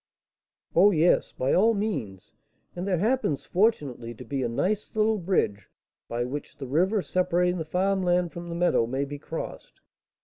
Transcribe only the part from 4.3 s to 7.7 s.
a nice little bridge, by which the river separating the